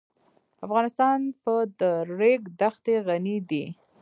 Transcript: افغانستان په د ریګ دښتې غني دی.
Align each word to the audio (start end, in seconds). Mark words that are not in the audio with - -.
افغانستان 0.65 1.19
په 1.43 1.53
د 1.79 1.81
ریګ 2.19 2.41
دښتې 2.59 2.95
غني 3.07 3.37
دی. 3.49 3.65